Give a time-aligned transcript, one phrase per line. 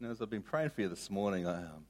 [0.00, 1.84] You know, as I've been praying for you this morning, I, um,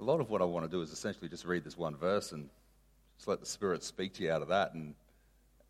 [0.00, 2.32] a lot of what I want to do is essentially just read this one verse
[2.32, 2.48] and
[3.18, 4.94] just let the Spirit speak to you out of that and,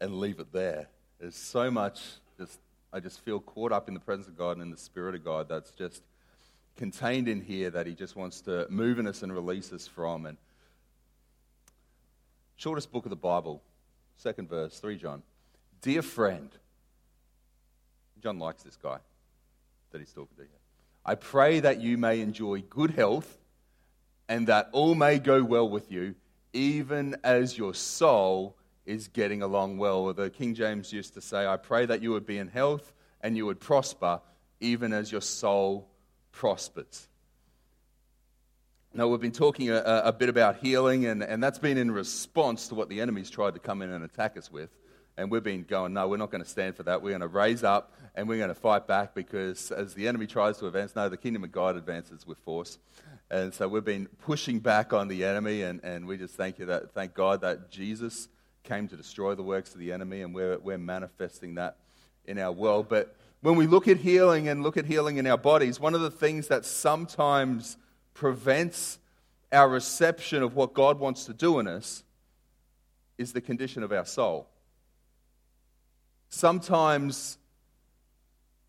[0.00, 0.86] and leave it there.
[1.18, 2.00] There's so much,
[2.38, 2.60] just
[2.92, 5.24] I just feel caught up in the presence of God and in the Spirit of
[5.24, 6.00] God that's just
[6.76, 10.26] contained in here that He just wants to move in us and release us from.
[10.26, 10.38] And
[12.54, 13.60] shortest book of the Bible,
[14.16, 15.24] second verse, 3 John.
[15.80, 16.50] Dear friend,
[18.22, 18.98] John likes this guy
[19.90, 20.61] that he's talking to.
[21.04, 23.38] I pray that you may enjoy good health
[24.28, 26.14] and that all may go well with you,
[26.52, 28.56] even as your soul
[28.86, 30.12] is getting along well.
[30.12, 33.36] The King James used to say, I pray that you would be in health and
[33.36, 34.20] you would prosper,
[34.60, 35.88] even as your soul
[36.30, 37.08] prospers.
[38.94, 42.68] Now, we've been talking a, a bit about healing, and, and that's been in response
[42.68, 44.68] to what the enemy's tried to come in and attack us with.
[45.16, 47.02] And we've been going, no, we're not going to stand for that.
[47.02, 50.26] We're going to raise up and we're going to fight back because as the enemy
[50.26, 52.78] tries to advance, no, the kingdom of God advances with force.
[53.30, 56.66] And so we've been pushing back on the enemy, and, and we just thank you
[56.66, 58.28] that thank God that Jesus
[58.62, 61.78] came to destroy the works of the enemy, and we're, we're manifesting that
[62.26, 62.90] in our world.
[62.90, 66.02] But when we look at healing and look at healing in our bodies, one of
[66.02, 67.78] the things that sometimes
[68.12, 68.98] prevents
[69.50, 72.04] our reception of what God wants to do in us
[73.16, 74.46] is the condition of our soul.
[76.34, 77.36] Sometimes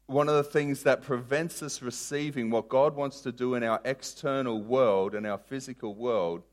[0.07, 3.79] one of the things that prevents us receiving what God wants to do in our
[3.85, 6.43] external world and our physical world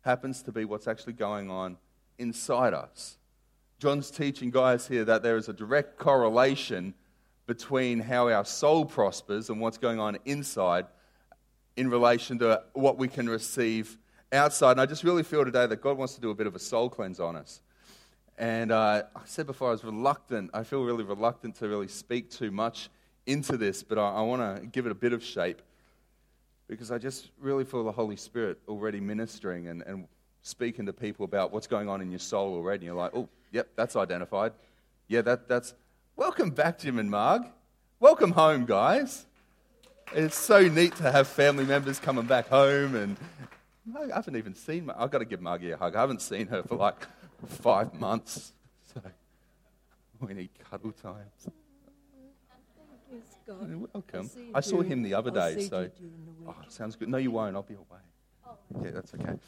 [0.00, 1.76] happens to be what's actually going on
[2.18, 3.18] inside us.
[3.78, 6.92] John's teaching Gaius here that there is a direct correlation
[7.46, 10.86] between how our soul prospers and what's going on inside
[11.76, 13.96] in relation to what we can receive
[14.32, 14.72] outside.
[14.72, 16.58] And I just really feel today that God wants to do a bit of a
[16.58, 17.60] soul cleanse on us.
[18.38, 20.50] And uh, I said before, I was reluctant.
[20.54, 22.88] I feel really reluctant to really speak too much
[23.26, 25.60] into this, but I, I want to give it a bit of shape
[26.68, 30.06] because I just really feel the Holy Spirit already ministering and, and
[30.42, 32.86] speaking to people about what's going on in your soul already.
[32.86, 34.52] And you're like, oh, yep, that's identified.
[35.08, 35.74] Yeah, that, that's.
[36.14, 37.42] Welcome back, Jim and Marg.
[37.98, 39.26] Welcome home, guys.
[40.14, 42.94] It's so neat to have family members coming back home.
[42.94, 43.16] And
[43.96, 45.96] I haven't even seen, I've got to give Margie a hug.
[45.96, 47.06] I haven't seen her for like
[47.46, 48.52] five months.
[48.94, 49.02] So
[50.26, 51.48] we need cuddle times.
[53.46, 54.30] You're welcome.
[54.54, 55.90] I, saw him the other day, so
[56.46, 57.08] oh, sounds good.
[57.08, 57.54] No, you won't.
[57.54, 58.00] I'll be away.
[58.46, 58.56] Oh.
[58.82, 59.38] Yeah, that's okay.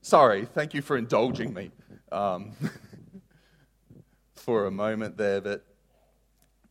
[0.00, 0.46] Sorry.
[0.54, 1.70] Thank you for indulging me
[2.12, 2.52] um,
[4.34, 5.40] for a moment there.
[5.40, 5.64] But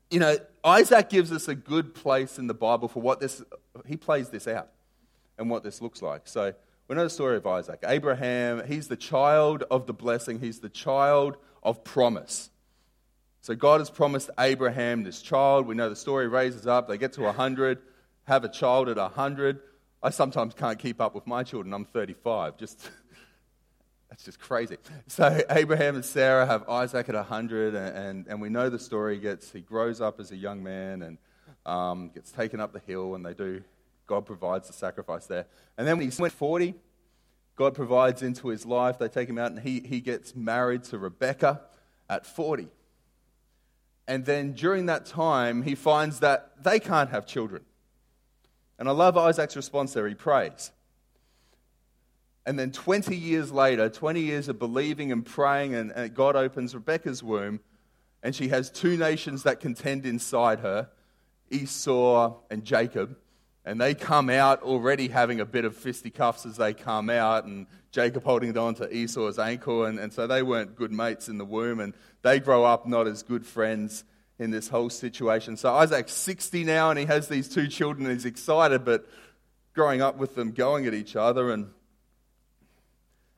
[0.10, 3.44] you know, Isaac gives us a good place in the Bible for what this.
[3.86, 4.70] He plays this out
[5.38, 6.28] and what this looks like.
[6.28, 6.54] So
[6.88, 7.80] we know the story of Isaac.
[7.86, 12.50] Abraham, he's the child of the blessing, he's the child of promise.
[13.42, 15.68] So God has promised Abraham this child.
[15.68, 16.88] We know the story raises up.
[16.88, 17.80] They get to 100,
[18.24, 19.60] have a child at 100.
[20.02, 21.74] I sometimes can't keep up with my children.
[21.74, 22.58] I'm 35.
[22.58, 22.90] Just
[24.10, 24.78] that's just crazy.
[25.08, 29.20] So Abraham and Sarah have Isaac at 100, and, and, and we know the story
[29.20, 31.18] gets, he grows up as a young man and
[31.66, 33.64] um, gets taken up the hill, and they do
[34.08, 35.48] God provides the sacrifice there.
[35.78, 36.76] And then when he's 40,
[37.56, 39.00] God provides into his life.
[39.00, 41.62] They take him out and he, he gets married to Rebecca
[42.10, 42.68] at 40.
[44.08, 47.64] And then during that time, he finds that they can't have children.
[48.78, 50.08] And I love Isaac's response there.
[50.08, 50.72] He prays.
[52.46, 56.76] And then 20 years later, 20 years of believing and praying, and, and God opens
[56.76, 57.62] Rebecca's womb,
[58.22, 60.90] and she has two nations that contend inside her
[61.50, 63.18] Esau and Jacob
[63.66, 67.66] and they come out already having a bit of fisticuffs as they come out, and
[67.92, 71.46] Jacob holding on to Esau's ankle, and, and so they weren't good mates in the
[71.46, 74.04] womb, and they grow up not as good friends
[74.38, 75.58] in this whole situation.
[75.58, 79.08] So Isaac's 60 now, and he has these two children, and he's excited, but
[79.74, 81.72] growing up with them, going at each other, and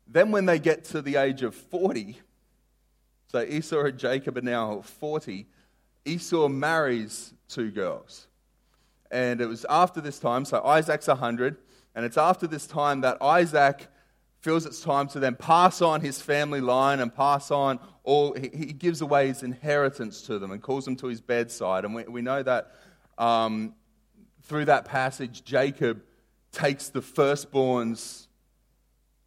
[0.07, 2.17] then when they get to the age of 40,
[3.29, 5.47] so Esau and Jacob are now 40,
[6.05, 8.26] Esau marries two girls.
[9.11, 11.57] And it was after this time, so Isaac's 100,
[11.95, 13.87] and it's after this time that Isaac
[14.39, 18.49] feels it's time to then pass on his family line and pass on all, he,
[18.53, 21.85] he gives away his inheritance to them and calls them to his bedside.
[21.85, 22.71] And we, we know that
[23.17, 23.73] um,
[24.43, 26.01] through that passage, Jacob
[26.51, 28.27] takes the firstborn's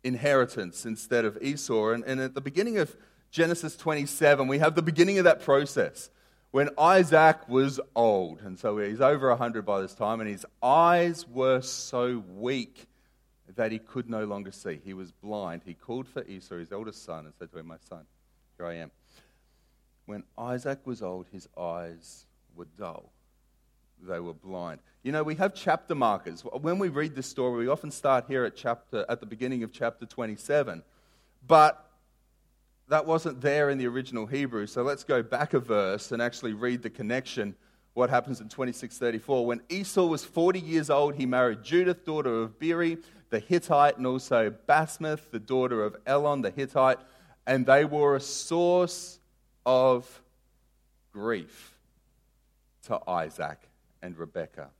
[0.02, 1.90] inheritance instead of Esau.
[1.90, 2.96] And, and at the beginning of
[3.30, 6.10] Genesis 27, we have the beginning of that process
[6.50, 8.40] when Isaac was old.
[8.42, 12.86] And so he's over 100 by this time, and his eyes were so weak
[13.56, 14.80] that he could no longer see.
[14.84, 15.62] He was blind.
[15.64, 18.04] He called for Esau, his eldest son, and said to him, My son,
[18.56, 18.90] here I am.
[20.06, 22.26] When Isaac was old, his eyes
[22.56, 23.12] were dull.
[24.02, 24.80] they were blind.
[25.02, 26.42] You know, we have chapter markers.
[26.42, 29.72] When we read this story, we often start here at, chapter, at the beginning of
[29.72, 30.82] chapter 27.
[31.46, 31.89] But
[32.90, 34.66] that wasn't there in the original Hebrew.
[34.66, 37.54] So let's go back a verse and actually read the connection.
[37.94, 39.46] What happens in 2634?
[39.46, 42.98] When Esau was 40 years old, he married Judith, daughter of Beeri,
[43.30, 46.98] the Hittite, and also Basmath, the daughter of Elon, the Hittite.
[47.46, 49.20] And they were a source
[49.64, 50.22] of
[51.12, 51.78] grief
[52.86, 53.58] to Isaac
[54.02, 54.70] and Rebekah.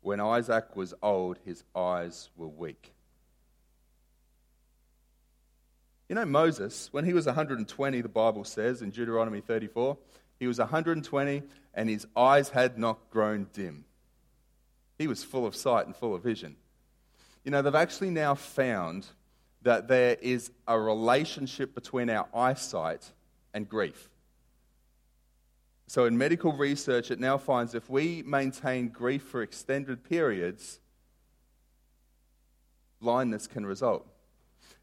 [0.00, 2.94] When Isaac was old, his eyes were weak.
[6.08, 9.96] You know, Moses, when he was 120, the Bible says in Deuteronomy 34,
[10.40, 11.42] he was 120
[11.74, 13.84] and his eyes had not grown dim.
[14.98, 16.56] He was full of sight and full of vision.
[17.44, 19.06] You know, they've actually now found
[19.62, 23.12] that there is a relationship between our eyesight
[23.52, 24.08] and grief.
[25.86, 30.80] So, in medical research, it now finds if we maintain grief for extended periods,
[33.00, 34.06] blindness can result.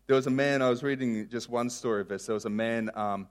[0.07, 2.27] There was a man, I was reading just one story of this.
[2.27, 3.27] There was a man, um,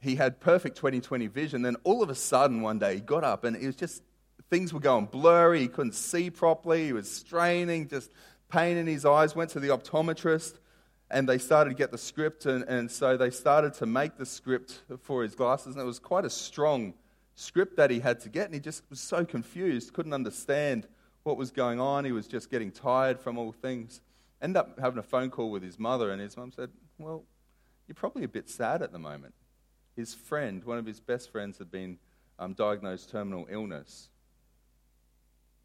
[0.00, 1.62] he had perfect 2020 vision.
[1.62, 4.02] Then all of a sudden, one day, he got up and it was just,
[4.48, 5.60] things were going blurry.
[5.60, 6.86] He couldn't see properly.
[6.86, 8.12] He was straining, just
[8.48, 9.36] pain in his eyes.
[9.36, 10.54] Went to the optometrist
[11.10, 14.26] and they started to get the script, and, and so they started to make the
[14.26, 16.92] script for his glasses, and it was quite a strong
[17.34, 20.86] script that he had to get, and he just was so confused, couldn't understand
[21.22, 22.04] what was going on.
[22.04, 24.00] He was just getting tired from all things.
[24.40, 27.24] Ended up having a phone call with his mother, and his mum said, Well,
[27.86, 29.34] you're probably a bit sad at the moment.
[29.96, 31.98] His friend, one of his best friends, had been
[32.38, 34.10] um, diagnosed terminal illness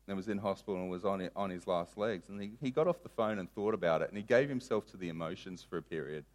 [0.08, 2.30] and was in hospital and was on, on his last legs.
[2.30, 4.86] And he, he got off the phone and thought about it, and he gave himself
[4.88, 6.25] to the emotions for a period.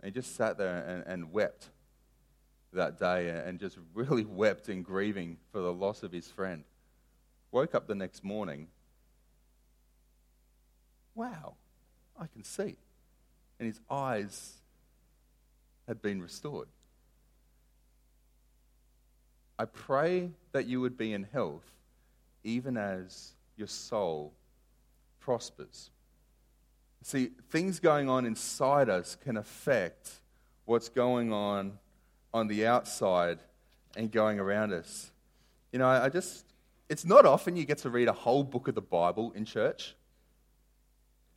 [0.00, 1.70] And he just sat there and, and wept
[2.72, 6.64] that day and just really wept in grieving for the loss of his friend.
[7.52, 8.68] Woke up the next morning.
[11.16, 11.54] Wow,
[12.20, 12.76] I can see.
[13.58, 14.52] And his eyes
[15.88, 16.68] had been restored.
[19.58, 21.64] I pray that you would be in health
[22.44, 24.32] even as your soul
[25.18, 25.90] prospers.
[27.02, 30.10] See, things going on inside us can affect
[30.66, 31.78] what's going on
[32.34, 33.38] on the outside
[33.96, 35.10] and going around us.
[35.72, 36.44] You know, I just,
[36.88, 39.95] it's not often you get to read a whole book of the Bible in church.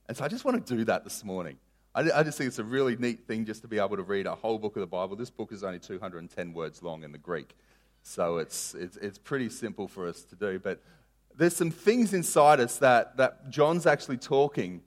[0.09, 1.57] And so I just want to do that this morning.
[1.93, 4.25] I, I just think it's a really neat thing just to be able to read
[4.25, 5.15] a whole book of the Bible.
[5.15, 7.55] This book is only 210 words long in the Greek.
[8.01, 10.57] So it's, it's, it's pretty simple for us to do.
[10.57, 10.81] But
[11.37, 14.81] there's some things inside us that, that John's actually talking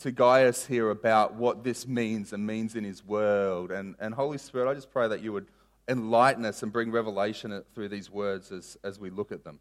[0.00, 3.70] to Gaius here about what this means and means in his world.
[3.70, 5.46] And, and Holy Spirit, I just pray that you would
[5.88, 9.60] enlighten us and bring revelation through these words as, as we look at them.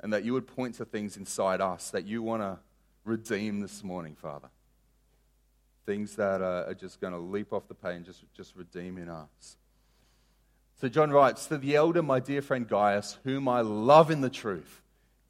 [0.00, 2.58] And that you would point to things inside us that you want to
[3.04, 4.48] redeem this morning, Father.
[5.86, 9.56] Things that are, just going to leap off the page, just, just redeem in us.
[10.80, 14.30] So John writes, To the elder, my dear friend Gaius, whom I love in the
[14.30, 14.82] truth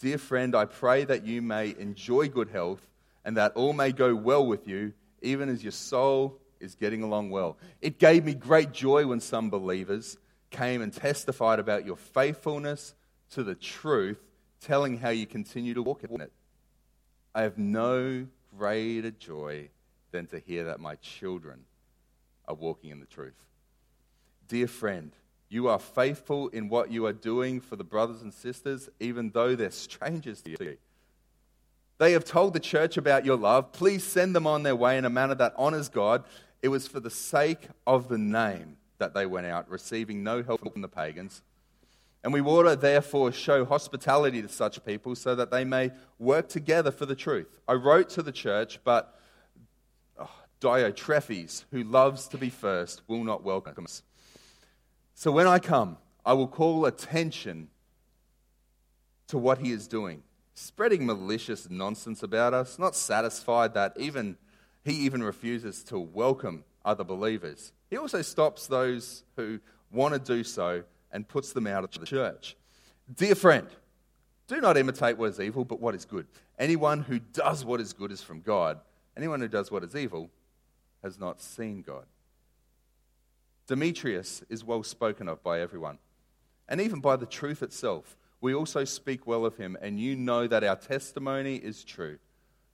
[0.02, 2.80] Dear friend, I pray that you may enjoy good health
[3.24, 7.30] and that all may go well with you, even as your soul is getting along
[7.30, 7.56] well.
[7.80, 10.18] It gave me great joy when some believers
[10.50, 12.94] came and testified about your faithfulness
[13.30, 14.18] to the truth,
[14.60, 16.32] telling how you continue to walk in it.
[17.34, 19.70] I have no greater joy
[20.10, 21.64] than to hear that my children
[22.46, 23.34] are walking in the truth.
[24.48, 25.12] Dear friend,
[25.48, 29.54] you are faithful in what you are doing for the brothers and sisters, even though
[29.54, 30.76] they're strangers to you.
[31.98, 33.72] They have told the church about your love.
[33.72, 36.24] Please send them on their way in a manner that honors God.
[36.60, 40.60] It was for the sake of the name that they went out, receiving no help
[40.72, 41.42] from the pagans.
[42.24, 46.48] And we ought to therefore show hospitality to such people so that they may work
[46.48, 47.58] together for the truth.
[47.66, 49.18] I wrote to the church, but
[50.18, 54.02] oh, Diotrephes, who loves to be first, will not welcome us.
[55.14, 57.68] So when I come, I will call attention
[59.26, 60.22] to what he is doing,
[60.54, 64.36] spreading malicious nonsense about us, not satisfied that even
[64.84, 67.72] he even refuses to welcome other believers.
[67.90, 69.60] He also stops those who
[69.90, 72.56] want to do so and puts them out of the church.
[73.14, 73.68] Dear friend,
[74.48, 76.26] do not imitate what is evil, but what is good.
[76.58, 78.80] Anyone who does what is good is from God.
[79.16, 80.30] Anyone who does what is evil
[81.02, 82.04] has not seen God.
[83.66, 85.98] Demetrius is well spoken of by everyone,
[86.68, 88.16] and even by the truth itself.
[88.40, 92.18] We also speak well of him, and you know that our testimony is true.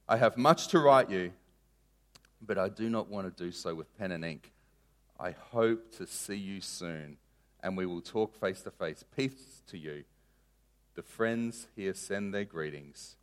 [0.09, 1.33] I have much to write you,
[2.41, 4.51] but I do not want to do so with pen and ink.
[5.21, 7.19] I hope to see you soon,
[7.63, 9.05] and we will talk face to face.
[9.17, 10.05] Peace to you
[10.99, 13.15] the friends here send their greetings.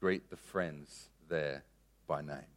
[0.00, 1.62] Greet the friends there
[2.08, 2.50] by name.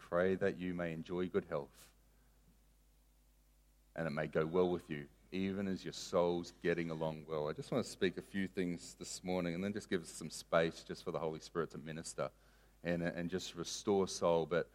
[0.00, 1.86] Pray that you may enjoy good health
[3.94, 7.48] and it may go well with you, even as your soul's getting along well.
[7.48, 10.08] I just want to speak a few things this morning and then just give us
[10.08, 12.30] some space just for the Holy Spirit to minister
[12.82, 14.44] and, and just restore soul.
[14.44, 14.68] But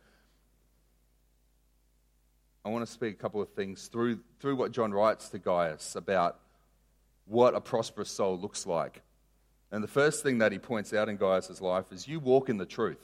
[2.66, 5.96] I want to speak a couple of things through, through what John writes to Gaius
[5.96, 6.40] about
[7.26, 9.02] what a prosperous soul looks like.
[9.72, 12.58] And the first thing that he points out in Gaius' life is you walk in
[12.58, 13.00] the truth.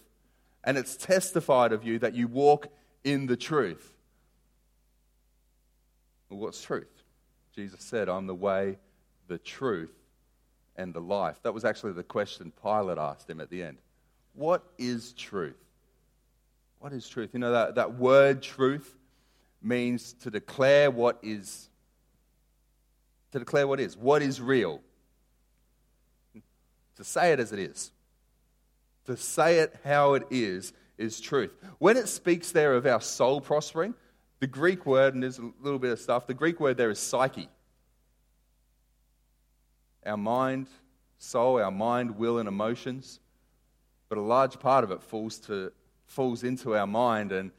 [0.63, 2.67] And it's testified of you that you walk
[3.03, 3.93] in the truth.
[6.29, 6.88] Well, what's truth?
[7.55, 8.77] Jesus said, I'm the way,
[9.27, 9.93] the truth,
[10.75, 11.38] and the life.
[11.43, 13.77] That was actually the question Pilate asked him at the end.
[14.33, 15.55] What is truth?
[16.79, 17.29] What is truth?
[17.31, 18.95] You know, that, that word truth
[19.65, 21.69] means to declare what is.
[23.31, 23.98] To declare what is.
[23.98, 24.81] What is real.
[26.98, 27.91] To say it as it is.
[29.07, 31.51] To say it how it is, is truth.
[31.79, 33.93] When it speaks there of our soul prospering,
[34.39, 37.00] the Greek word, and there's a little bit of stuff, the Greek word there is
[37.00, 37.50] psyche.
[40.05, 40.67] Our mind,
[41.17, 43.19] soul, our mind, will, and emotions.
[44.07, 45.72] But a large part of it falls, to,
[46.05, 47.51] falls into our mind and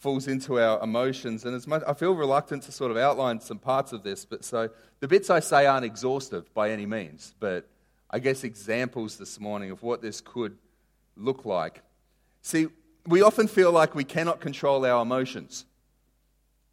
[0.00, 1.44] falls into our emotions.
[1.44, 4.44] And as much, I feel reluctant to sort of outline some parts of this, but
[4.44, 7.68] so the bits I say aren't exhaustive by any means, but
[8.10, 10.56] I guess examples this morning of what this could
[11.16, 11.82] look like.
[12.40, 12.68] See,
[13.06, 15.66] we often feel like we cannot control our emotions.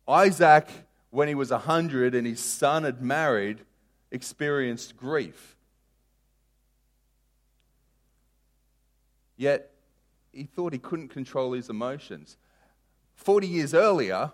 [0.08, 0.70] Isaac,
[1.10, 3.60] when he was 100 and his son had married,
[4.10, 5.58] experienced grief.
[9.36, 9.70] Yet,
[10.32, 12.38] he thought he couldn't control his emotions.
[13.18, 14.32] 40 years earlier,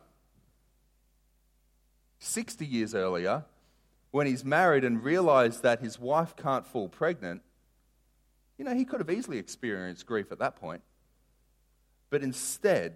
[2.20, 3.44] 60 years earlier,
[4.12, 7.42] when he's married and realized that his wife can't fall pregnant,
[8.58, 10.84] you know, he could have easily experienced grief at that point.
[12.12, 12.94] But instead,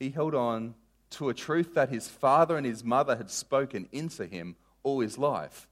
[0.00, 0.74] he held on
[1.10, 5.16] to a truth that his father and his mother had spoken into him all his
[5.16, 5.68] life.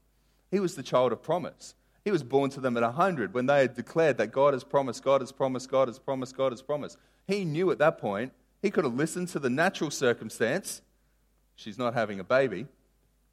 [0.50, 1.75] He was the child of promise.
[2.04, 5.02] He was born to them at 100 when they had declared that God has promised,
[5.02, 6.99] God has promised, God has promised, God has promised.
[7.26, 8.32] He knew at that point
[8.62, 10.81] he could have listened to the natural circumstance,
[11.57, 12.66] she's not having a baby,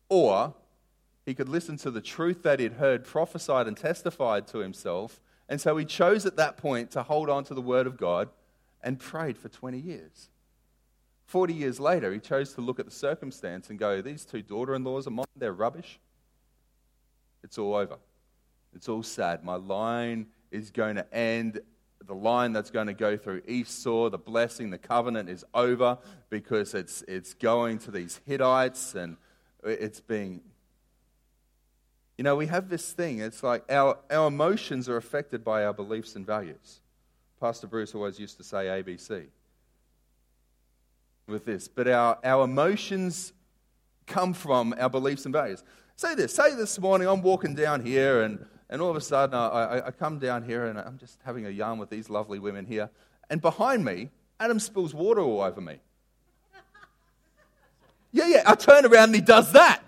[0.10, 0.56] or
[1.26, 5.22] he could listen to the truth that he'd heard prophesied and testified to himself.
[5.48, 8.30] And so he chose at that point to hold on to the word of God
[8.82, 10.30] and prayed for 20 years.
[11.28, 14.74] 40 years later, he chose to look at the circumstance and go, These two daughter
[14.74, 16.00] in laws of mine, they're rubbish.
[17.44, 17.98] It's all over.
[18.74, 19.44] It's all sad.
[19.44, 21.62] My line is going to end.
[22.06, 25.98] The line that's going to go through Esau, the blessing, the covenant is over
[26.30, 29.18] because it's, it's going to these Hittites and
[29.64, 30.42] it's being.
[32.18, 33.20] You know, we have this thing.
[33.20, 36.82] It's like our, our emotions are affected by our beliefs and values.
[37.40, 39.28] Pastor Bruce always used to say ABC
[41.28, 43.34] with this, but our, our emotions
[44.08, 45.64] come from our beliefs and values.
[45.96, 49.36] Say this, say this morning, I'm walking down here, and, and all of a sudden
[49.36, 52.66] I, I, come down here and I'm just having a yarn with these lovely women
[52.66, 52.90] here,
[53.30, 54.10] and behind me,
[54.40, 55.80] Adam spills water all over me.
[58.12, 59.82] Yeah, yeah, I turn around and he does that.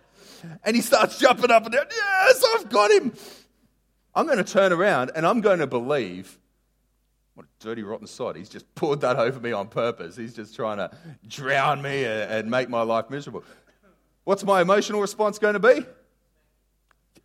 [0.64, 1.86] And he starts jumping up and down.
[1.90, 3.14] Yes, I've got him.
[4.14, 6.38] I'm going to turn around and I'm going to believe
[7.34, 8.36] what a dirty, rotten sod.
[8.36, 10.18] He's just poured that over me on purpose.
[10.18, 10.92] He's just trying to
[11.28, 13.44] drown me and make my life miserable.
[14.24, 15.86] What's my emotional response going to be?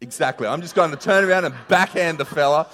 [0.00, 0.46] Exactly.
[0.46, 2.66] I'm just going to turn around and backhand the fella.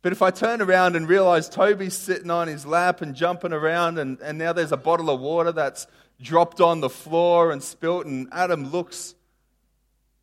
[0.00, 3.98] But if I turn around and realize Toby's sitting on his lap and jumping around,
[3.98, 5.88] and, and now there's a bottle of water that's
[6.20, 9.14] dropped on the floor and spilt, and Adam looks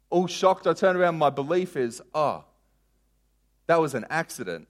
[0.10, 2.45] all shocked, I turn around, my belief is, oh,
[3.67, 4.67] that was an accident.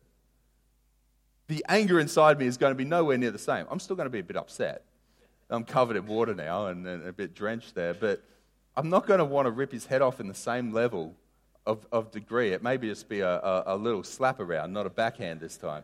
[1.47, 3.67] The anger inside me is going to be nowhere near the same.
[3.69, 4.83] I'm still going to be a bit upset.
[5.49, 8.23] I'm covered in water now and, and a bit drenched there, but
[8.77, 11.15] I'm not going to want to rip his head off in the same level
[11.65, 12.51] of, of degree.
[12.51, 15.83] It may just be a, a, a little slap around, not a backhand this time.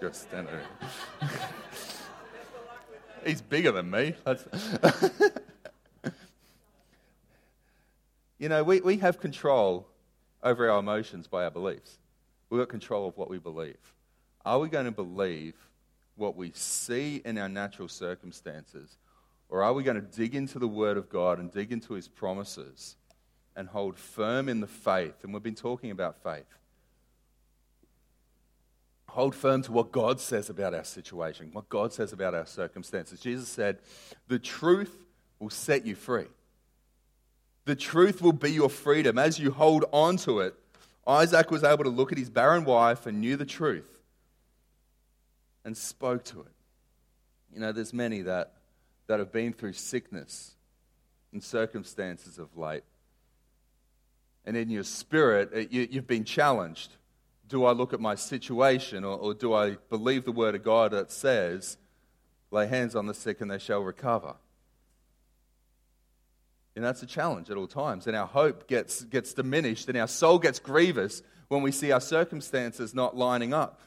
[0.00, 0.62] Just stand there.
[3.24, 4.14] He's bigger than me.
[8.38, 9.86] you know, we, we have control
[10.42, 11.98] over our emotions by our beliefs.
[12.48, 13.76] We've got control of what we believe.
[14.44, 15.54] Are we going to believe
[16.16, 18.96] what we see in our natural circumstances?
[19.48, 22.08] Or are we going to dig into the Word of God and dig into His
[22.08, 22.96] promises
[23.56, 25.24] and hold firm in the faith?
[25.24, 26.44] And we've been talking about faith.
[29.08, 33.18] hold firm to what God says about our situation, what God says about our circumstances.
[33.18, 33.78] Jesus said,
[34.28, 35.04] The truth
[35.40, 36.28] will set you free.
[37.64, 39.18] The truth will be your freedom.
[39.18, 40.54] As you hold on to it,
[41.06, 43.99] Isaac was able to look at his barren wife and knew the truth
[45.64, 46.52] and spoke to it.
[47.52, 48.54] You know, there's many that,
[49.06, 50.54] that have been through sickness
[51.32, 52.84] and circumstances of late.
[54.44, 56.96] And in your spirit, uh, you, you've been challenged
[57.50, 60.92] do I look at my situation or, or do I believe the word of God
[60.92, 61.76] that says,
[62.52, 64.36] lay hands on the sick and they shall recover?
[66.76, 68.06] And that's a challenge at all times.
[68.06, 72.00] And our hope gets, gets diminished and our soul gets grievous when we see our
[72.00, 73.80] circumstances not lining up.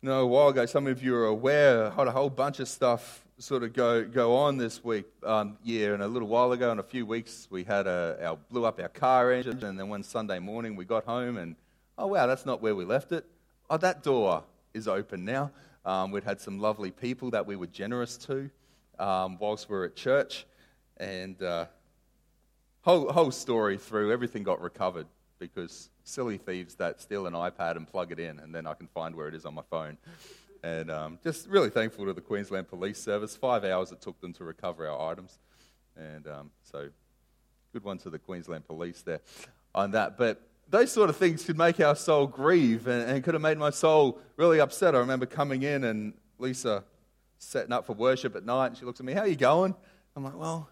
[0.00, 2.68] You know, a while ago, some of you are aware, had a whole bunch of
[2.68, 5.92] stuff sort of go, go on this week, um, year.
[5.92, 8.78] And a little while ago, in a few weeks, we had a, our, blew up
[8.78, 9.64] our car engine.
[9.64, 11.56] And then one Sunday morning, we got home and
[11.98, 13.24] oh, wow, that's not where we left it.
[13.68, 15.50] Oh, that door is open now.
[15.84, 18.48] Um, we'd had some lovely people that we were generous to
[19.00, 20.46] um, whilst we were at church.
[20.98, 21.66] And uh,
[22.82, 25.06] whole, whole story through, everything got recovered
[25.38, 28.88] because silly thieves that steal an iPad and plug it in, and then I can
[28.88, 29.98] find where it is on my phone.
[30.62, 33.36] And um, just really thankful to the Queensland Police Service.
[33.36, 35.38] Five hours it took them to recover our items.
[35.96, 36.88] And um, so,
[37.72, 39.20] good one to the Queensland Police there
[39.74, 40.18] on that.
[40.18, 43.58] But those sort of things could make our soul grieve and, and could have made
[43.58, 44.94] my soul really upset.
[44.94, 46.84] I remember coming in and Lisa
[47.38, 49.74] setting up for worship at night, and she looks at me, How are you going?
[50.16, 50.68] I'm like, Well,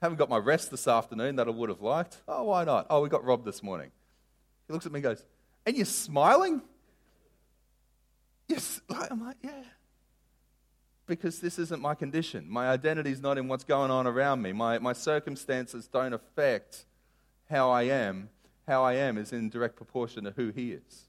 [0.00, 2.20] haven't got my rest this afternoon that I would have liked.
[2.26, 2.86] Oh, why not?
[2.90, 3.90] Oh, we got robbed this morning.
[4.66, 5.24] He looks at me and goes,
[5.66, 6.62] And you're smiling?
[8.48, 8.80] Yes.
[9.10, 9.62] I'm like, Yeah.
[11.06, 12.46] Because this isn't my condition.
[12.48, 14.52] My identity is not in what's going on around me.
[14.52, 16.84] My, my circumstances don't affect
[17.48, 18.28] how I am
[18.70, 21.08] how I am is in direct proportion to who He is.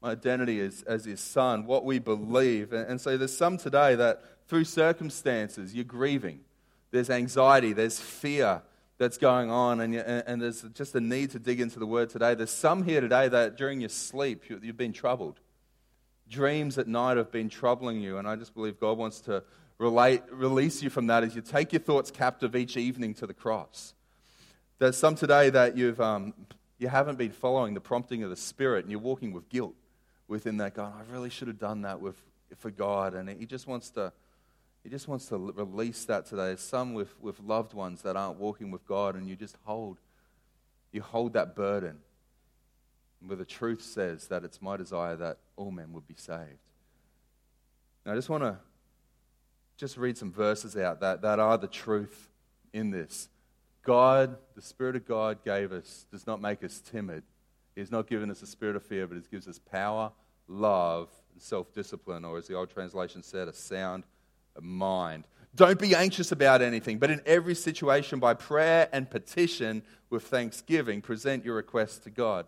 [0.00, 2.72] My identity is as His Son, what we believe.
[2.72, 6.40] And, so there's some today that through circumstances you're grieving.
[6.94, 8.62] There's anxiety, there's fear
[8.98, 12.36] that's going on, and, and, there's just a need to dig into the Word today.
[12.36, 15.40] There's some here today that during your sleep you, you've been troubled.
[16.30, 19.42] Dreams at night have been troubling you, and I just believe God wants to
[19.78, 23.34] relate, release you from that as you take your thoughts captive each evening to the
[23.34, 23.92] cross.
[24.78, 26.32] There's some today that you've, um,
[26.78, 29.74] you haven't been following the prompting of the Spirit and you're walking with guilt
[30.28, 32.14] within that, going, I really should have done that with,
[32.56, 33.14] for God.
[33.14, 34.12] And He just wants to,
[34.84, 36.56] he just wants to release that today.
[36.56, 39.98] Some with, with loved ones that aren't walking with God and you just hold,
[40.92, 41.98] you hold that burden.
[43.26, 46.60] Where the truth says that it's my desire that all men would be saved.
[48.04, 48.58] Now, I just want to
[49.78, 52.28] just read some verses out that, that are the truth
[52.74, 53.30] in this.
[53.82, 57.22] God, the Spirit of God gave us, does not make us timid.
[57.74, 60.12] He has not given us a spirit of fear, but He gives us power,
[60.46, 64.04] love, and self discipline, or as the old translation said, a sound
[64.60, 65.24] mind.
[65.54, 71.00] Don't be anxious about anything, but in every situation, by prayer and petition with thanksgiving,
[71.00, 72.46] present your requests to God.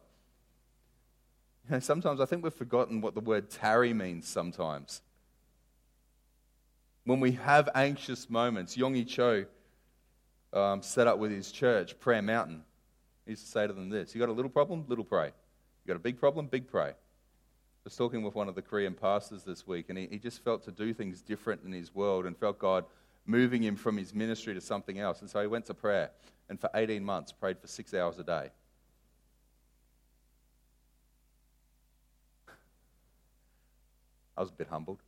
[1.66, 5.02] You know, sometimes I think we've forgotten what the word tarry means sometimes.
[7.04, 9.46] When we have anxious moments, Yonggi Cho
[10.52, 12.62] um, set up with his church, Prayer Mountain.
[13.24, 14.84] He used to say to them this You got a little problem?
[14.88, 15.26] Little pray.
[15.26, 16.46] You got a big problem?
[16.46, 16.94] Big pray.
[17.86, 20.42] I was talking with one of the Korean pastors this week, and he, he just
[20.42, 22.84] felt to do things different in his world and felt God
[23.26, 25.20] moving him from his ministry to something else.
[25.20, 26.10] And so he went to prayer,
[26.48, 28.50] and for 18 months prayed for six hours a day.
[34.36, 34.98] I was a bit humbled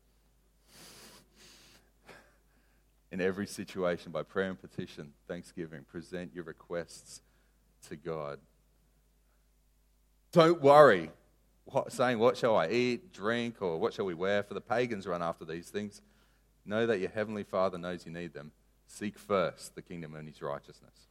[3.10, 5.82] in every situation by prayer and petition, thanksgiving.
[5.90, 7.22] Present your requests
[7.88, 8.38] to God.
[10.30, 11.10] Don't worry
[11.70, 14.42] what, saying, What shall I eat, drink, or what shall we wear?
[14.42, 16.02] For the pagans run after these things.
[16.64, 18.52] Know that your heavenly Father knows you need them.
[18.86, 21.08] Seek first the kingdom and his righteousness,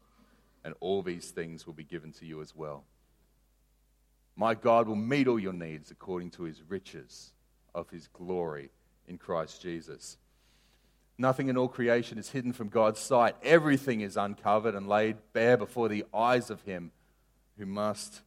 [0.64, 2.84] and all these things will be given to you as well.
[4.36, 7.32] My God will meet all your needs according to his riches
[7.74, 8.70] of his glory
[9.08, 10.18] in Christ Jesus.
[11.18, 13.36] Nothing in all creation is hidden from God's sight.
[13.42, 16.92] Everything is uncovered and laid bare before the eyes of Him
[17.58, 18.22] who must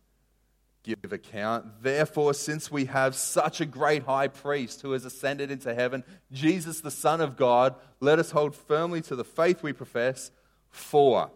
[0.83, 1.83] give account.
[1.83, 6.81] Therefore, since we have such a great high priest who has ascended into heaven, Jesus,
[6.81, 10.31] the Son of God, let us hold firmly to the faith we profess.
[10.71, 11.31] For,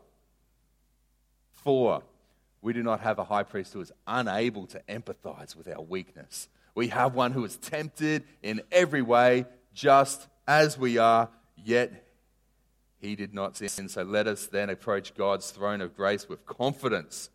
[1.53, 2.03] for,
[2.63, 6.49] we do not have a high priest who is unable to empathize with our weakness.
[6.75, 12.05] We have one who is tempted in every way, just as we are yet
[13.05, 13.89] he did not sin.
[13.89, 17.29] So let us then approach God's throne of grace with confidence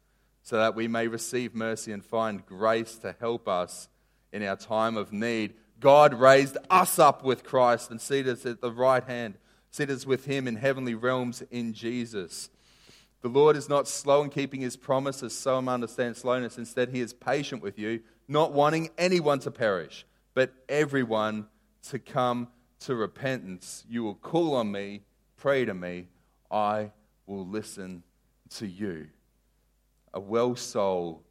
[0.50, 3.88] so that we may receive mercy and find grace to help us
[4.34, 5.54] in our time of need.
[5.80, 9.36] God raised us up with Christ and seated us at the right hand,
[9.70, 12.50] seated us with him in heavenly realms in Jesus.
[13.22, 16.58] The Lord is not slow in keeping his promises, some understand slowness.
[16.58, 21.46] Instead, he is patient with you, not wanting anyone to perish, but everyone
[21.90, 22.48] to come
[22.80, 23.86] to repentance.
[23.88, 25.04] You will call on me,
[25.38, 26.08] pray to me,
[26.50, 26.90] I
[27.28, 28.02] will listen
[28.56, 29.10] to you.
[30.14, 31.24] A well soul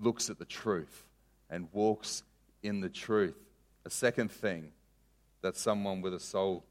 [0.00, 1.04] looks at the truth
[1.50, 2.22] and walks
[2.62, 3.36] in the truth.
[3.84, 4.72] A second thing
[5.42, 6.64] that someone with a soul,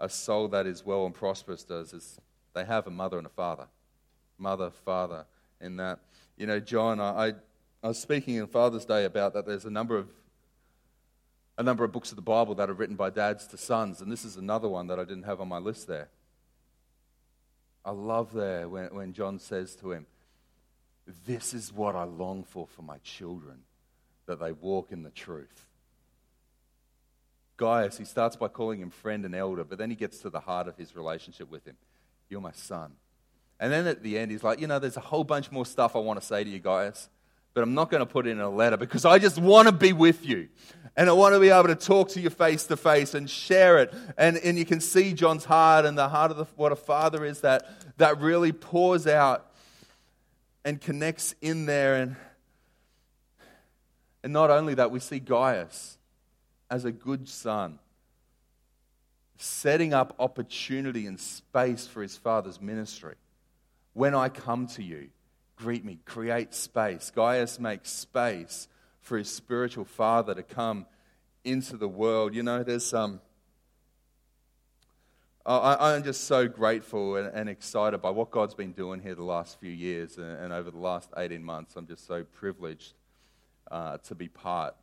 [0.00, 2.18] a soul that is well and prosperous does is
[2.54, 3.66] they have a mother and a father.
[4.38, 5.26] Mother, father,
[5.60, 6.00] in that.
[6.36, 7.34] You know, John, I,
[7.82, 10.08] I was speaking on Father's Day about that there's a number of
[11.56, 14.10] a number of books of the Bible that are written by dads to sons, and
[14.10, 16.08] this is another one that I didn't have on my list there.
[17.84, 20.06] I love there when, when John says to him,
[21.26, 23.58] This is what I long for for my children,
[24.26, 25.66] that they walk in the truth.
[27.56, 30.40] Gaius, he starts by calling him friend and elder, but then he gets to the
[30.40, 31.76] heart of his relationship with him.
[32.28, 32.92] You're my son.
[33.60, 35.94] And then at the end, he's like, You know, there's a whole bunch more stuff
[35.94, 37.08] I want to say to you guys,
[37.52, 39.72] but I'm not going to put it in a letter because I just want to
[39.72, 40.48] be with you.
[40.96, 43.78] And I want to be able to talk to you face to face and share
[43.78, 43.94] it.
[44.16, 47.24] And, and you can see John's heart and the heart of the, what a father
[47.24, 49.53] is that, that really pours out
[50.64, 51.96] and connects in there.
[51.96, 52.16] And,
[54.22, 55.98] and not only that, we see Gaius
[56.70, 57.78] as a good son
[59.36, 63.16] setting up opportunity and space for his father's ministry.
[63.92, 65.08] When I come to you,
[65.56, 67.12] greet me, create space.
[67.14, 68.68] Gaius makes space
[69.00, 70.86] for his spiritual father to come
[71.44, 72.34] into the world.
[72.34, 73.04] You know, there's some.
[73.04, 73.20] Um,
[75.46, 79.22] I, am just so grateful and, and, excited by what God's been doing here the
[79.22, 81.76] last few years and, and over the last 18 months.
[81.76, 82.94] I'm just so privileged
[83.70, 84.74] uh, to be part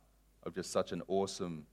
[0.44, 1.66] of just such an awesome,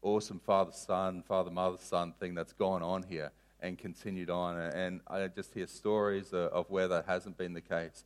[0.00, 4.58] awesome father son, father mother son thing that's gone on here and continued on.
[4.58, 8.04] And I just hear stories of where that hasn't been the case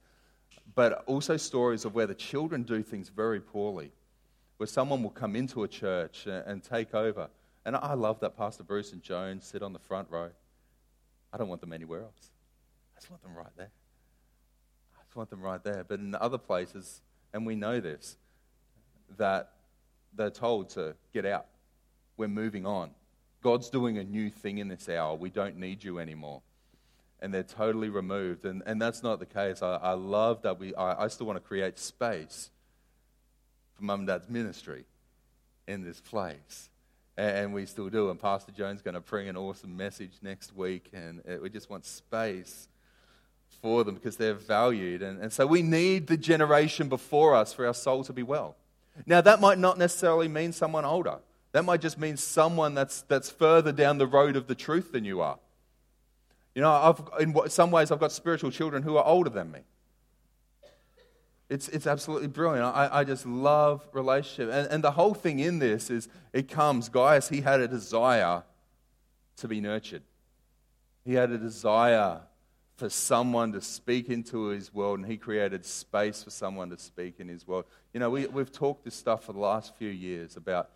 [0.74, 3.92] but also stories of where the children do things very poorly,
[4.56, 7.28] where someone will come into a church and, take over.
[7.64, 10.30] And I love that Pastor Bruce and Jones sit on the front row.
[11.32, 12.30] I don't want them anywhere else.
[12.96, 13.70] I just want them right there.
[14.96, 15.84] I just want them right there.
[15.86, 17.00] But in other places,
[17.32, 18.16] and we know this,
[19.16, 19.52] that
[20.14, 21.46] they're told to get out.
[22.16, 22.90] We're moving on.
[23.42, 25.14] God's doing a new thing in this hour.
[25.14, 26.42] We don't need you anymore
[27.22, 28.44] and they're totally removed.
[28.44, 29.62] And, and that's not the case.
[29.62, 32.50] I, I love that we, I, I still want to create space
[33.74, 34.84] for mum and dad's ministry
[35.68, 36.68] in this place.
[37.16, 38.10] And, we still do.
[38.10, 40.90] And Pastor Jones going to bring an awesome message next week.
[40.92, 42.68] And uh, we just want space
[43.60, 45.02] for them because they're valued.
[45.02, 48.56] And, and so we need the generation before us for our soul to be well.
[49.06, 51.18] Now, that might not necessarily mean someone older.
[51.52, 55.04] That might just mean someone that's, that's further down the road of the truth than
[55.04, 55.38] you are.
[56.54, 59.60] You know, I've, in some ways, I've got spiritual children who are older than me.
[61.52, 62.64] It's, it's absolutely brilliant.
[62.64, 64.48] I, I just love relationship.
[64.52, 68.42] And, and the whole thing in this is it comes, Gaius, he had a desire
[69.36, 70.02] to be nurtured.
[71.04, 72.20] He had a desire
[72.76, 77.20] for someone to speak into his world, and he created space for someone to speak
[77.20, 77.66] in his world.
[77.92, 80.70] You know, we, we've talked this stuff for the last few years about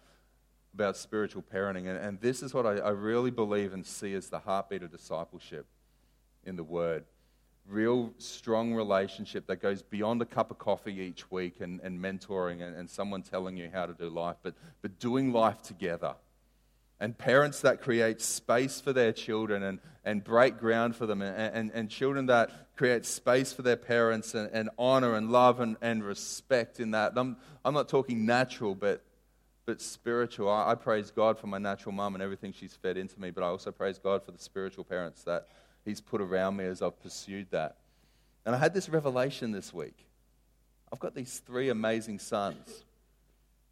[0.74, 1.88] about spiritual parenting.
[1.88, 4.90] And, and this is what I, I really believe and see as the heartbeat of
[4.90, 5.64] discipleship
[6.44, 7.04] in the Word.
[7.68, 12.62] Real strong relationship that goes beyond a cup of coffee each week and, and mentoring
[12.62, 16.14] and, and someone telling you how to do life, but, but doing life together.
[17.00, 21.54] And parents that create space for their children and, and break ground for them, and,
[21.54, 25.76] and, and children that create space for their parents and, and honor and love and,
[25.82, 27.12] and respect in that.
[27.16, 29.02] I'm, I'm not talking natural, but
[29.66, 30.48] but spiritual.
[30.48, 33.42] I, I praise God for my natural mum and everything she's fed into me, but
[33.42, 35.48] I also praise God for the spiritual parents that
[35.86, 37.76] He's put around me as I've pursued that.
[38.44, 39.96] And I had this revelation this week.
[40.92, 42.84] I've got these three amazing sons,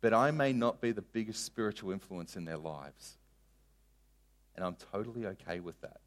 [0.00, 3.18] but I may not be the biggest spiritual influence in their lives.
[4.54, 5.98] And I'm totally okay with that.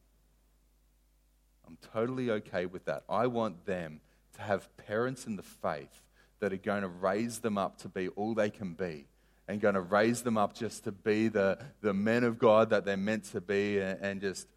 [1.68, 3.04] I'm totally okay with that.
[3.10, 4.00] I want them
[4.38, 6.02] to have parents in the faith
[6.40, 9.08] that are going to raise them up to be all they can be
[9.50, 12.86] and going to raise them up just to be the, the men of God that
[12.86, 14.48] they're meant to be and, and just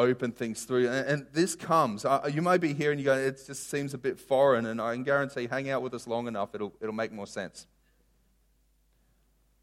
[0.00, 0.88] open things through.
[0.88, 2.04] And, and this comes.
[2.04, 4.66] Uh, you may be here and you go, it just seems a bit foreign.
[4.66, 7.66] And I can guarantee, hang out with us long enough, it'll, it'll make more sense.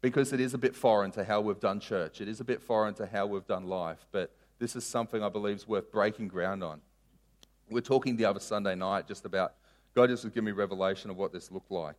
[0.00, 2.62] Because it is a bit foreign to how we've done church, it is a bit
[2.62, 4.06] foreign to how we've done life.
[4.12, 6.80] But this is something I believe is worth breaking ground on.
[7.68, 9.54] We're talking the other Sunday night just about
[9.94, 11.96] God just was giving me revelation of what this looked like.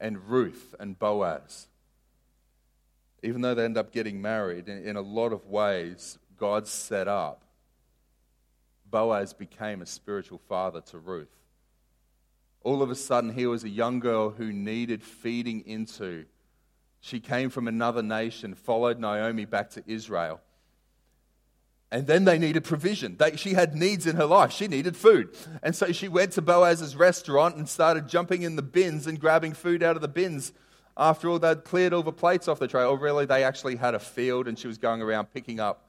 [0.00, 1.68] and Ruth and Boaz.
[3.22, 7.08] Even though they end up getting married, in, in a lot of ways, God set
[7.08, 7.42] up.
[8.90, 11.28] Boaz became a spiritual father to Ruth.
[12.62, 16.26] All of a sudden, he was a young girl who needed feeding into.
[17.00, 20.40] She came from another nation, followed Naomi back to Israel.
[21.90, 23.16] And then they needed provision.
[23.16, 24.52] They, she had needs in her life.
[24.52, 25.34] She needed food.
[25.62, 29.54] And so she went to Boaz's restaurant and started jumping in the bins and grabbing
[29.54, 30.52] food out of the bins.
[30.98, 32.84] After all, they'd cleared all the plates off the tray.
[32.84, 35.87] Or really, they actually had a field and she was going around picking up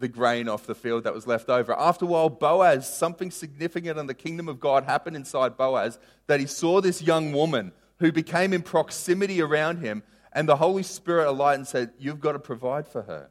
[0.00, 1.78] the grain off the field that was left over.
[1.78, 6.40] After a while, Boaz, something significant in the kingdom of God happened inside Boaz that
[6.40, 11.28] he saw this young woman who became in proximity around him, and the Holy Spirit
[11.28, 13.30] alighted and said, You've got to provide for her.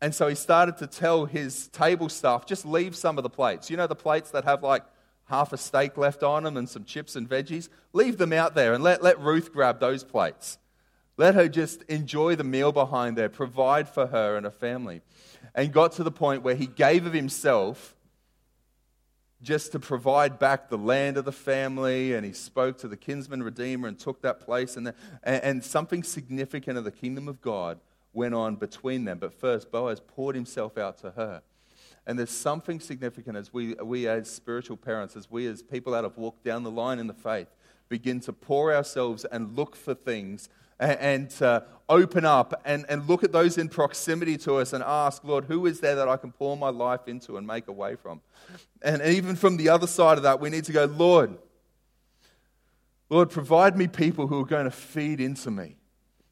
[0.00, 3.68] And so he started to tell his table staff, just leave some of the plates.
[3.68, 4.84] You know, the plates that have like
[5.30, 7.68] half a steak left on them and some chips and veggies?
[7.92, 10.58] Leave them out there and let, let Ruth grab those plates.
[11.20, 15.02] Let her just enjoy the meal behind there, provide for her and her family.
[15.54, 17.94] And got to the point where he gave of himself
[19.42, 23.42] just to provide back the land of the family, and he spoke to the kinsman
[23.42, 24.78] redeemer and took that place.
[24.78, 27.80] And, the, and, and something significant of the kingdom of God
[28.14, 29.18] went on between them.
[29.18, 31.42] But first, Boaz poured himself out to her.
[32.06, 36.02] And there's something significant as we, we as spiritual parents, as we as people that
[36.02, 37.48] have walked down the line in the faith,
[37.90, 40.48] begin to pour ourselves and look for things
[40.80, 45.22] and, to open up and, and look at those in proximity to us and ask,
[45.24, 47.96] Lord, who is there that I can pour my life into and make a way
[47.96, 48.20] from?
[48.82, 51.36] And even from the other side of that, we need to go, Lord,
[53.08, 55.76] Lord, provide me people who are going to feed into me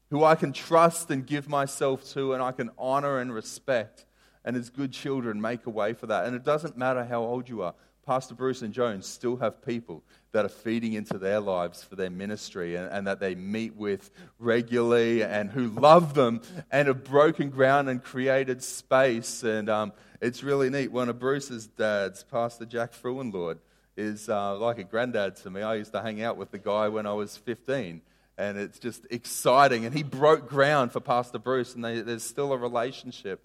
[0.09, 4.05] who I can trust and give myself to, and I can honor and respect,
[4.43, 6.25] and as good children, make a way for that.
[6.25, 7.75] And it doesn't matter how old you are.
[8.05, 12.09] Pastor Bruce and Jones still have people that are feeding into their lives for their
[12.09, 17.49] ministry and, and, that they meet with regularly and who love them and have broken
[17.49, 19.43] ground and created space.
[19.43, 20.91] And um, it's really neat.
[20.91, 23.57] One of Bruce's dads, Pastor Jack Fruenlord,
[23.97, 25.61] is uh, like a granddad to me.
[25.61, 28.01] I used to hang out with the guy when I was 15
[28.39, 29.85] and it's just exciting.
[29.85, 33.43] And he broke ground for Pastor Bruce, and they, there's still a relationship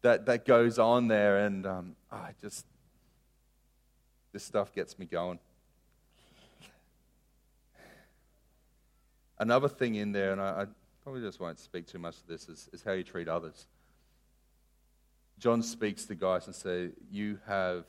[0.00, 1.44] that, that goes on there.
[1.44, 2.64] And um, I just,
[4.32, 5.38] this stuff gets me going.
[9.38, 10.66] Another thing in there, and I, I
[11.02, 13.66] probably just won't speak too much to this, is, is how you treat others.
[15.38, 17.84] John speaks to Gaius and says, You have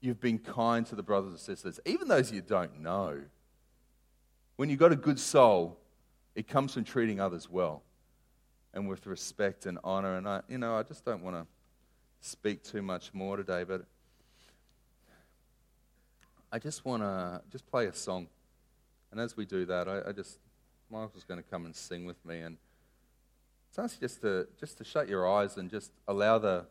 [0.00, 3.20] you've been kind to the brothers and sisters, even those you don't know.
[4.56, 5.78] When you've got a good soul,
[6.34, 7.82] it comes from treating others well
[8.72, 10.16] and with respect and honor.
[10.16, 11.46] And I, you know, I just don't want to
[12.20, 13.84] speak too much more today, but
[16.52, 18.28] I just want to just play a song.
[19.16, 20.38] And as we do that, I, I just
[20.90, 22.58] Michael's going to come and sing with me, and
[23.70, 26.66] it's ask you just to just to shut your eyes and just allow the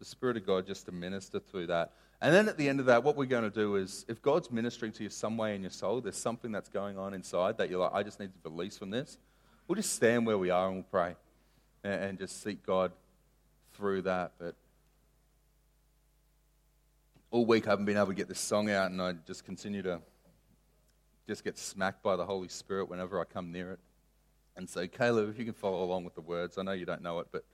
[0.00, 1.92] the Spirit of God just to minister through that.
[2.20, 4.50] And then at the end of that, what we're going to do is if God's
[4.50, 7.70] ministering to you some way in your soul, there's something that's going on inside that
[7.70, 9.16] you're like, I just need to release from this,
[9.68, 11.14] we'll just stand where we are and we'll pray
[11.84, 12.90] and, and just seek God
[13.74, 14.32] through that.
[14.40, 14.56] But
[17.30, 19.82] all week I haven't been able to get this song out, and I just continue
[19.82, 20.00] to
[21.26, 23.80] just get smacked by the Holy Spirit whenever I come near it.
[24.56, 27.02] And so, Caleb, if you can follow along with the words, I know you don't
[27.02, 27.44] know it, but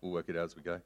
[0.00, 0.80] we'll work it out as we go.